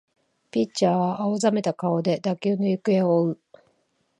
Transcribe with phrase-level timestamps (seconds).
[0.49, 3.39] ピッチャーは青ざめた顔で打球の行方を追う